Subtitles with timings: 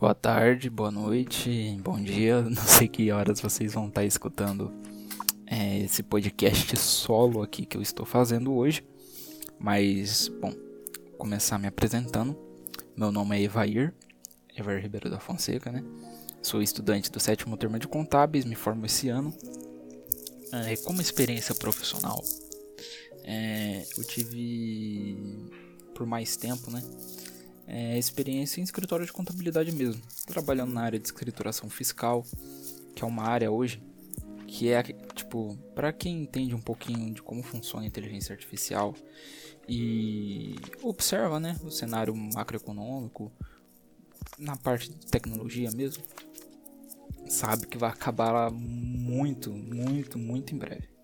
[0.00, 2.40] Boa tarde, boa noite, bom dia.
[2.48, 4.72] Não sei que horas vocês vão estar escutando
[5.44, 8.86] é, esse podcast solo aqui que eu estou fazendo hoje.
[9.58, 12.38] Mas, bom, vou começar me apresentando.
[12.96, 13.92] Meu nome é Evair,
[14.56, 15.82] Evair Ribeiro da Fonseca, né?
[16.40, 19.34] Sou estudante do sétimo turma de contábeis, me formo esse ano.
[20.52, 22.22] É, como experiência profissional,
[23.24, 25.50] é, eu tive
[25.92, 26.84] por mais tempo, né?
[27.68, 32.24] É, experiência em escritório de contabilidade mesmo, trabalhando na área de escrituração fiscal,
[32.94, 33.80] que é uma área hoje
[34.46, 34.82] que é
[35.14, 38.94] tipo para quem entende um pouquinho de como funciona a inteligência artificial
[39.68, 43.30] e observa, né, o cenário macroeconômico
[44.38, 46.02] na parte de tecnologia mesmo,
[47.28, 50.97] sabe que vai acabar muito, muito, muito em breve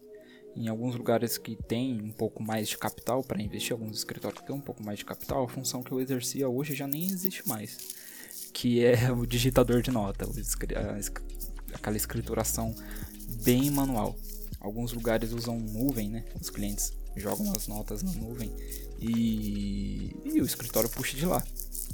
[0.56, 4.46] em alguns lugares que tem um pouco mais de capital para investir, alguns escritórios que
[4.46, 7.46] tem um pouco mais de capital, a função que eu exercia hoje já nem existe
[7.48, 7.76] mais,
[8.52, 10.28] que é o digitador de nota,
[11.72, 12.74] aquela escrituração
[13.42, 14.16] bem manual.
[14.60, 16.24] Alguns lugares usam nuvem, né?
[16.40, 18.50] Os clientes jogam as notas na nuvem
[18.98, 21.44] e, e o escritório puxa de lá.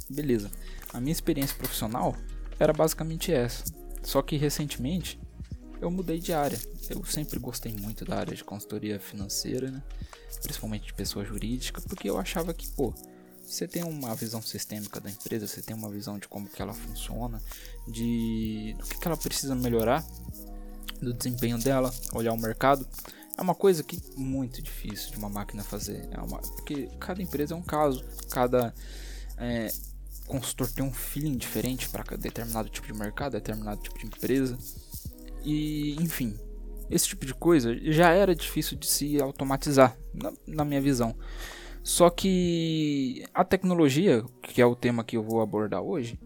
[0.09, 0.49] Beleza.
[0.93, 2.15] A minha experiência profissional
[2.59, 3.63] era basicamente essa.
[4.03, 5.19] Só que recentemente
[5.81, 6.59] eu mudei de área
[6.91, 9.81] eu sempre gostei muito da área de consultoria financeira, né?
[10.41, 12.93] principalmente de pessoa jurídica, porque eu achava que, pô,
[13.45, 16.73] você tem uma visão sistêmica da empresa, você tem uma visão de como que ela
[16.73, 17.41] funciona,
[17.87, 20.05] de do que, que ela precisa melhorar,
[21.01, 22.87] do desempenho dela, olhar o mercado.
[23.37, 27.53] É uma coisa que muito difícil de uma máquina fazer, é uma, porque cada empresa
[27.53, 28.73] é um caso, cada
[29.37, 29.71] é,
[30.27, 34.57] consultor tem um feeling diferente para determinado tipo de mercado, determinado tipo de empresa.
[35.43, 36.37] E, enfim,
[36.89, 41.15] esse tipo de coisa já era difícil de se automatizar, na, na minha visão.
[41.83, 46.19] Só que a tecnologia, que é o tema que eu vou abordar hoje,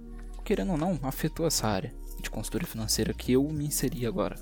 [0.44, 4.36] querendo ou não, afetou essa área de consultoria financeira que eu me inseri agora.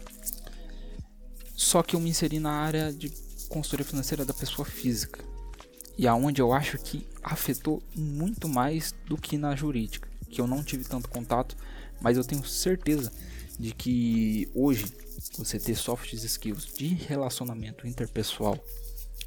[1.56, 3.12] Só que eu me inseri na área de
[3.48, 5.24] consultoria financeira da pessoa física.
[5.96, 10.64] E aonde eu acho que afetou muito mais do que na jurídica, que eu não
[10.64, 11.56] tive tanto contato,
[12.02, 13.12] mas eu tenho certeza
[13.59, 14.86] de que hoje
[15.38, 18.58] você ter soft skills de relacionamento interpessoal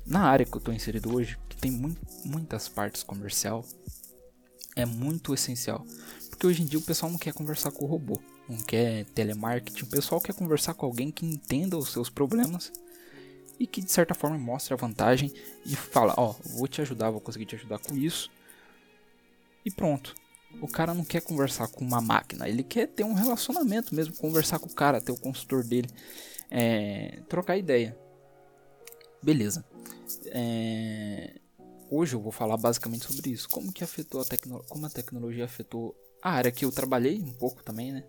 [0.04, 3.64] na área que eu estou inserido hoje, que tem muito, muitas partes comercial,
[4.74, 5.84] é muito essencial.
[6.30, 9.82] Porque hoje em dia o pessoal não quer conversar com o robô, não quer telemarketing,
[9.82, 12.70] o pessoal quer conversar com alguém que entenda os seus problemas
[13.58, 15.32] e que de certa forma mostre a vantagem
[15.64, 18.30] e fala, ó, oh, vou te ajudar, vou conseguir te ajudar com isso.
[19.64, 20.14] E pronto.
[20.60, 24.58] O cara não quer conversar com uma máquina, ele quer ter um relacionamento mesmo, conversar
[24.58, 25.88] com o cara, ter o consultor dele,
[26.50, 27.96] é, trocar ideia.
[29.22, 29.64] Beleza.
[30.26, 31.38] É,
[31.90, 33.48] hoje eu vou falar basicamente sobre isso.
[33.48, 37.32] Como que afetou a tecnologia, como a tecnologia afetou a área que eu trabalhei um
[37.32, 38.04] pouco também, né?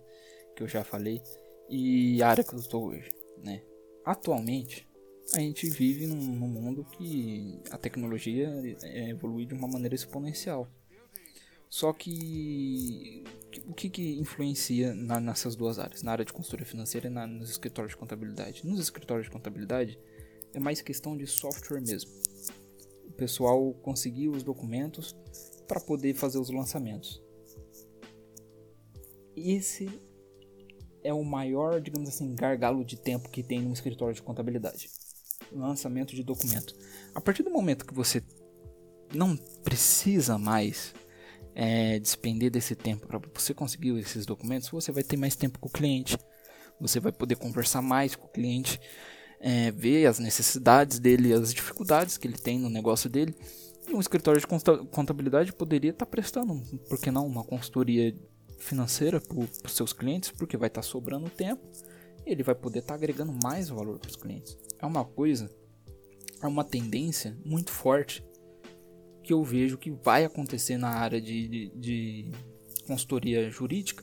[0.56, 1.22] Que eu já falei.
[1.68, 3.10] E a área que eu estou hoje,
[3.44, 3.62] né?
[4.04, 4.88] Atualmente,
[5.34, 8.48] a gente vive num, num mundo que a tecnologia
[8.82, 10.66] é, evolui de uma maneira exponencial.
[11.70, 13.24] Só que
[13.66, 17.26] o que, que influencia na, nessas duas áreas, na área de consultoria financeira e na,
[17.26, 18.66] nos escritórios de contabilidade?
[18.66, 19.98] Nos escritórios de contabilidade
[20.54, 22.10] é mais questão de software mesmo.
[23.06, 25.14] O pessoal conseguir os documentos
[25.66, 27.22] para poder fazer os lançamentos.
[29.36, 29.88] Esse
[31.04, 34.90] é o maior, digamos assim, gargalo de tempo que tem no escritório de contabilidade.
[35.52, 36.74] Lançamento de documento.
[37.14, 38.22] A partir do momento que você
[39.14, 40.94] não precisa mais
[41.60, 45.68] é, despender desse tempo para você conseguir esses documentos, você vai ter mais tempo com
[45.68, 46.16] o cliente,
[46.80, 48.80] você vai poder conversar mais com o cliente,
[49.40, 53.34] é, ver as necessidades dele, as dificuldades que ele tem no negócio dele.
[53.88, 58.16] E um escritório de contabilidade poderia estar tá prestando, por que não, uma consultoria
[58.60, 61.62] financeira para os seus clientes, porque vai estar tá sobrando tempo
[62.24, 64.56] e ele vai poder estar tá agregando mais valor para os clientes.
[64.78, 65.50] É uma coisa,
[66.40, 68.22] é uma tendência muito forte
[69.28, 72.32] que eu vejo que vai acontecer na área de, de, de
[72.86, 74.02] consultoria jurídica,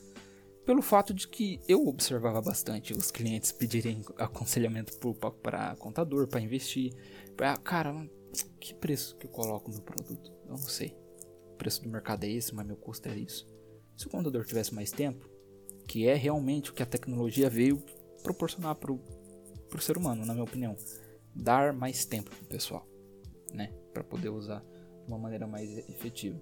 [0.64, 4.92] pelo fato de que eu observava bastante os clientes pedirem aconselhamento
[5.42, 6.94] para contador, para investir.
[7.36, 8.08] Pra, cara,
[8.60, 10.30] que preço que eu coloco no produto?
[10.44, 10.96] Eu não sei.
[11.54, 13.48] O preço do mercado é esse, mas meu custo é isso.
[13.96, 15.28] Se o contador tivesse mais tempo,
[15.88, 17.82] que é realmente o que a tecnologia veio
[18.22, 20.76] proporcionar para o ser humano, na minha opinião,
[21.34, 22.86] dar mais tempo para o pessoal,
[23.52, 24.64] né, para poder usar
[25.06, 26.40] uma maneira mais efetiva.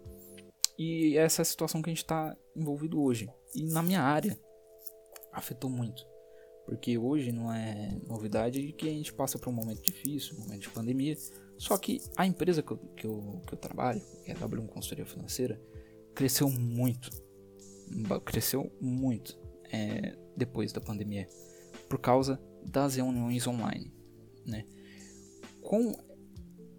[0.79, 3.29] E essa é a situação que a gente está envolvido hoje.
[3.55, 4.39] E na minha área,
[5.33, 6.05] afetou muito.
[6.65, 10.63] Porque hoje não é novidade que a gente passa por um momento difícil, um momento
[10.63, 11.17] de pandemia.
[11.59, 14.67] Só que a empresa que eu, que eu, que eu trabalho, que é a W1
[14.69, 15.61] Consultoria Financeira,
[16.15, 17.11] cresceu muito.
[18.25, 19.39] cresceu muito
[19.71, 21.29] é, depois da pandemia
[21.89, 23.93] por causa das reuniões online,
[24.47, 24.65] né?
[25.61, 25.95] Com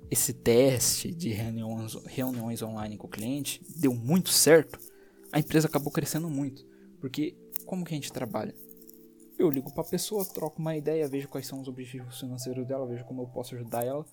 [0.10, 4.80] esse teste de reuniões, reuniões online com o cliente deu muito certo,
[5.32, 6.66] a empresa acabou crescendo muito,
[7.00, 8.56] porque como que a gente trabalha?
[9.38, 12.86] Eu ligo para a pessoa, troco uma ideia, vejo quais são os objetivos financeiros dela,
[12.86, 14.06] vejo como eu posso ajudar ela.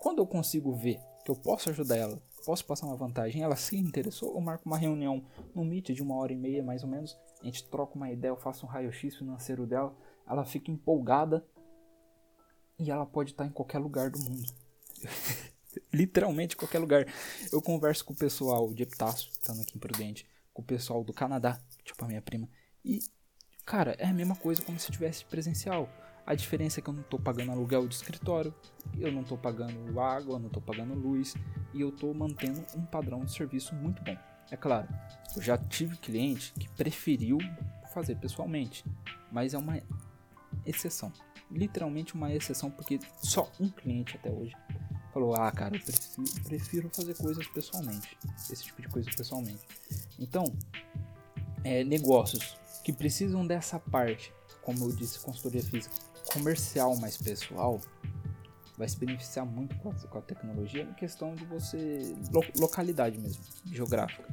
[0.00, 3.76] Quando eu consigo ver que eu posso ajudar ela, posso passar uma vantagem, ela se
[3.76, 5.24] interessou, eu marco uma reunião
[5.54, 8.30] no Meet de uma hora e meia mais ou menos, a gente troca uma ideia,
[8.30, 9.96] eu faço um raio-x financeiro dela,
[10.28, 11.46] ela fica empolgada
[12.78, 14.63] e ela pode estar em qualquer lugar do mundo.
[15.92, 17.06] Literalmente qualquer lugar.
[17.52, 21.12] Eu converso com o pessoal de Epitácio, estando aqui em Prudente, com o pessoal do
[21.12, 22.48] Canadá, tipo a minha prima,
[22.84, 23.00] e
[23.64, 25.88] cara, é a mesma coisa como se tivesse presencial.
[26.26, 28.54] A diferença é que eu não estou pagando aluguel de escritório,
[28.98, 31.34] eu não estou pagando água, não estou pagando luz
[31.74, 34.16] e eu estou mantendo um padrão de serviço muito bom.
[34.50, 34.88] É claro,
[35.36, 37.38] eu já tive cliente que preferiu
[37.92, 38.84] fazer pessoalmente,
[39.30, 39.82] mas é uma
[40.64, 41.12] exceção.
[41.50, 44.54] Literalmente uma exceção, porque só um cliente até hoje
[45.14, 48.18] falou: Ah, cara, eu prefiro, prefiro fazer coisas pessoalmente.
[48.50, 49.62] Esse tipo de coisa pessoalmente.
[50.18, 50.44] Então,
[51.62, 55.94] é, negócios que precisam dessa parte, como eu disse, consultoria física,
[56.32, 57.80] comercial mais pessoal,
[58.76, 62.14] vai se beneficiar muito com a, com a tecnologia em questão de você.
[62.32, 64.28] Lo, localidade mesmo, geográfica.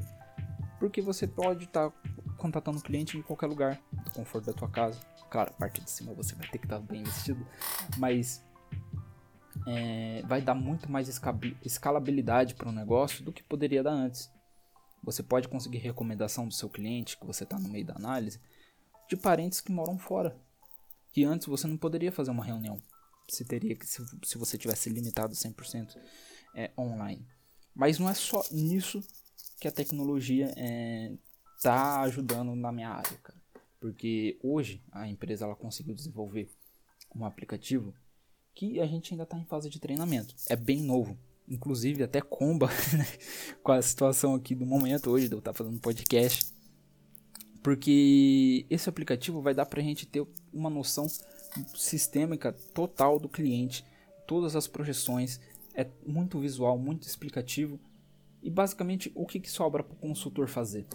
[0.79, 4.99] Porque você pode estar tá cliente em qualquer lugar, do conforto da tua casa.
[5.29, 7.45] Claro, a parte de cima você vai ter que estar tá bem vestido,
[7.97, 8.43] mas
[9.73, 11.07] é, vai dar muito mais
[11.63, 14.29] escalabilidade para o negócio do que poderia dar antes.
[15.03, 18.39] Você pode conseguir recomendação do seu cliente, que você está no meio da análise,
[19.09, 20.37] de parentes que moram fora.
[21.13, 22.77] Que antes você não poderia fazer uma reunião.
[23.29, 25.95] Se, teria que, se, se você tivesse limitado 100%
[26.53, 27.25] é, online.
[27.73, 29.01] Mas não é só nisso
[29.59, 31.17] que a tecnologia está é,
[31.61, 33.39] tá ajudando na minha área, cara.
[33.79, 36.51] Porque hoje a empresa ela conseguiu desenvolver
[37.15, 37.93] um aplicativo
[38.61, 40.35] que a gente ainda está em fase de treinamento.
[40.47, 41.17] É bem novo.
[41.47, 43.07] Inclusive até comba né,
[43.63, 46.53] com a situação aqui do momento hoje de eu estar tá fazendo podcast.
[47.63, 50.23] Porque esse aplicativo vai dar para a gente ter
[50.53, 51.07] uma noção
[51.73, 53.83] sistêmica total do cliente,
[54.27, 55.39] todas as projeções,
[55.73, 57.79] é muito visual, muito explicativo.
[58.43, 60.85] E basicamente o que, que sobra para o consultor fazer?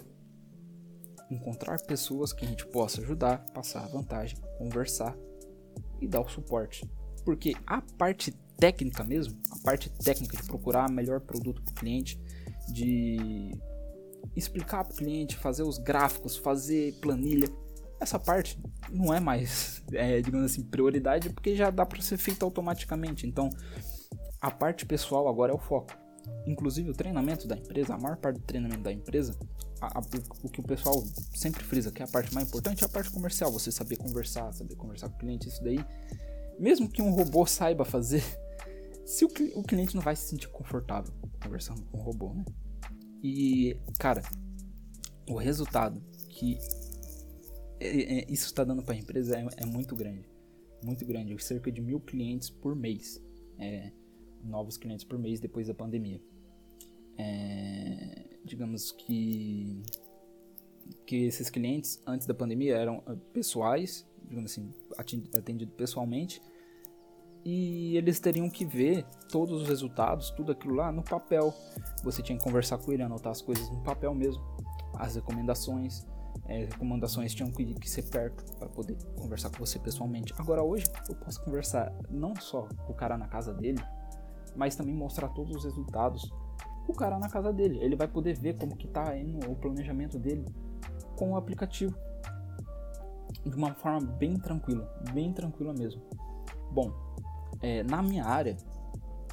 [1.29, 5.17] Encontrar pessoas que a gente possa ajudar, passar a vantagem, conversar
[5.99, 6.89] e dar o suporte.
[7.27, 12.17] Porque a parte técnica mesmo, a parte técnica de procurar melhor produto para o cliente,
[12.69, 13.51] de
[14.33, 17.49] explicar para o cliente, fazer os gráficos, fazer planilha,
[17.99, 18.57] essa parte
[18.89, 23.27] não é mais, é, digamos assim, prioridade porque já dá para ser feita automaticamente.
[23.27, 23.49] Então,
[24.39, 25.91] a parte pessoal agora é o foco.
[26.45, 29.37] Inclusive o treinamento da empresa, a maior parte do treinamento da empresa,
[29.81, 30.01] a, a,
[30.43, 31.03] o que o pessoal
[31.35, 34.49] sempre frisa que é a parte mais importante é a parte comercial, você saber conversar,
[34.53, 35.85] saber conversar com o cliente, isso daí
[36.59, 38.23] mesmo que um robô saiba fazer,
[39.05, 42.43] se o, o cliente não vai se sentir confortável conversando com o robô, né?
[43.23, 44.21] E, cara,
[45.29, 46.57] o resultado que
[47.79, 50.27] é, é, isso está dando para a empresa é, é, muito grande.
[50.83, 51.37] Muito grande.
[51.43, 53.21] Cerca de mil clientes por mês.
[53.59, 53.91] É,
[54.43, 56.21] novos clientes por mês depois da pandemia.
[57.17, 59.81] É, digamos que
[61.05, 64.73] que esses clientes antes da pandemia eram ah, pessoais digamos assim,
[65.35, 66.41] atendido pessoalmente.
[67.45, 71.53] E eles teriam que ver todos os resultados, tudo aquilo lá no papel.
[72.03, 74.43] Você tinha que conversar com ele, anotar as coisas no papel mesmo.
[74.95, 76.05] As recomendações,
[76.45, 80.33] é, recomendações tinham que, que ser perto para poder conversar com você pessoalmente.
[80.37, 83.81] Agora hoje eu posso conversar não só com o cara na casa dele,
[84.55, 86.29] mas também mostrar todos os resultados
[86.87, 87.79] o cara na casa dele.
[87.81, 90.45] Ele vai poder ver como que tá indo o planejamento dele
[91.15, 91.97] com o aplicativo
[93.45, 96.01] de uma forma bem tranquila, bem tranquila mesmo.
[96.71, 96.91] Bom,
[97.61, 98.57] é, na minha área,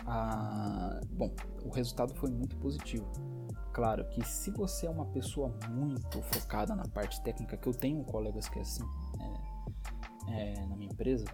[0.07, 1.31] a, bom,
[1.65, 3.07] o resultado foi muito positivo.
[3.73, 8.05] Claro que se você é uma pessoa muito focada na parte técnica, que eu tenho
[8.05, 8.85] colegas que é assim
[10.29, 11.25] é, é, na minha empresa,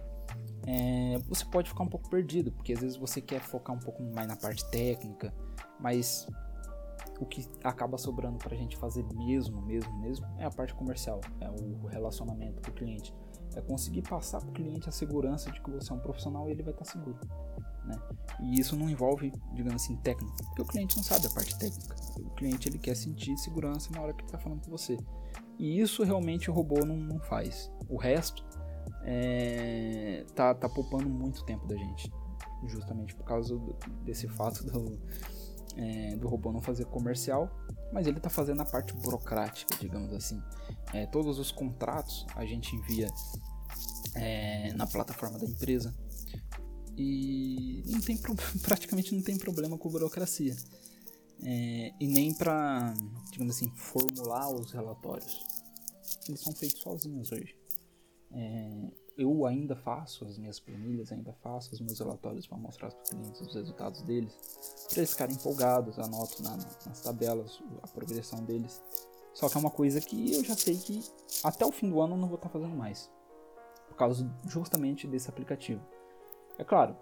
[0.65, 4.01] é, você pode ficar um pouco perdido, porque às vezes você quer focar um pouco
[4.03, 5.33] mais na parte técnica,
[5.79, 6.27] mas
[7.21, 11.21] o que acaba sobrando para a gente fazer mesmo, mesmo, mesmo, é a parte comercial,
[11.39, 13.13] é o relacionamento com o cliente.
[13.55, 16.51] É conseguir passar para o cliente a segurança de que você é um profissional e
[16.51, 17.19] ele vai estar tá seguro.
[17.85, 17.95] Né?
[18.41, 21.95] E isso não envolve, digamos assim, técnica, porque o cliente não sabe a parte técnica.
[22.17, 24.97] O cliente ele quer sentir segurança na hora que ele está falando com você.
[25.59, 27.71] E isso realmente o robô não, não faz.
[27.87, 28.43] O resto
[29.03, 32.11] é, tá, tá poupando muito tempo da gente,
[32.65, 33.59] justamente por causa
[34.03, 34.97] desse fato do,
[35.77, 37.49] é, do robô não fazer comercial,
[37.91, 40.41] mas ele está fazendo a parte burocrática, digamos assim.
[40.93, 43.07] É, todos os contratos a gente envia
[44.15, 45.93] é, na plataforma da empresa.
[46.97, 48.17] E não tem
[48.61, 50.55] praticamente não tem problema com burocracia.
[51.43, 52.93] É, e nem para
[53.31, 55.43] digamos assim formular os relatórios.
[56.27, 57.55] Eles são feitos sozinhos hoje.
[58.31, 63.03] É, eu ainda faço as minhas planilhas, ainda faço os meus relatórios para mostrar para
[63.03, 64.33] os clientes os resultados deles,
[64.89, 68.81] para eles ficarem empolgados, anoto na, nas tabelas a progressão deles.
[69.33, 71.03] Só que é uma coisa que eu já sei que
[71.43, 73.11] até o fim do ano eu não vou estar tá fazendo mais,
[73.87, 75.81] por causa justamente desse aplicativo.
[76.57, 76.95] É claro,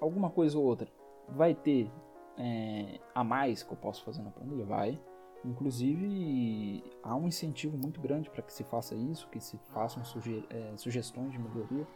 [0.00, 0.88] alguma coisa ou outra
[1.28, 1.90] vai ter
[2.38, 5.00] é, a mais que eu posso fazer na planilha, vai.
[5.44, 10.44] Inclusive, há um incentivo muito grande para que se faça isso, que se façam suge
[10.50, 11.86] é, sugestões de melhoria.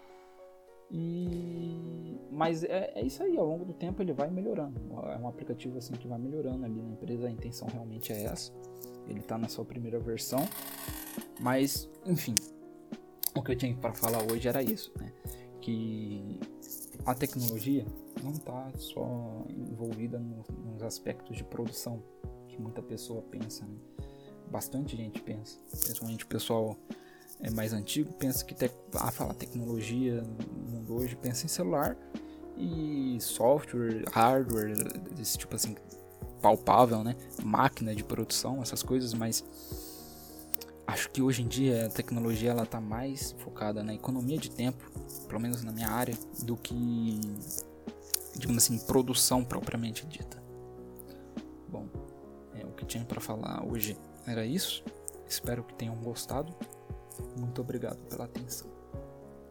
[0.90, 2.18] E...
[2.30, 4.80] Mas é, é, isso aí, ao longo do tempo ele vai melhorando.
[5.04, 8.52] É um aplicativo assim que vai melhorando ali na empresa, a intenção realmente é essa.
[9.09, 10.40] Ele está na sua primeira versão.
[11.40, 12.35] Mas, enfim,
[13.35, 15.12] o que eu tinha para falar hoje era isso, né?
[15.61, 16.38] Que
[17.04, 17.85] a tecnologia
[18.23, 22.02] não está só envolvida no, nos aspectos de produção,
[22.61, 23.76] muita pessoa pensa, né?
[24.50, 26.76] Bastante gente pensa, principalmente o pessoal
[27.40, 31.97] é mais antigo pensa que te, ah, fala tecnologia no mundo hoje pensa em celular
[32.57, 34.75] e software, hardware,
[35.14, 35.75] desse tipo assim
[36.43, 37.17] palpável, né?
[37.43, 39.45] Máquina de produção, essas coisas, mas
[40.87, 44.90] acho que hoje em dia a tecnologia ela tá mais focada na economia de tempo,
[45.29, 47.21] pelo menos na minha área, do que
[48.37, 50.43] digamos assim, produção propriamente dita.
[51.69, 51.88] Bom,
[52.61, 54.85] é, o que tinha para falar hoje era isso.
[55.26, 56.55] Espero que tenham gostado.
[57.37, 58.79] Muito obrigado pela atenção.